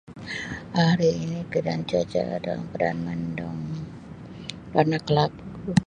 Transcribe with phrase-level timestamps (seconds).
[0.77, 3.59] Hari ini keadaan cuaca adalah dalam keadaan mendung
[4.73, 5.39] warna kelabu.